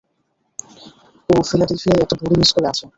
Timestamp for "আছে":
2.71-2.85